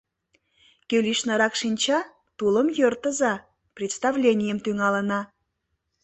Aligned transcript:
—Кӧ 0.89 0.97
лишнырак 1.05 1.53
шинча, 1.61 1.99
тулым 2.37 2.67
йӧртыза, 2.77 3.33
представленийым 3.77 4.59
тӱҥалына. 4.65 5.21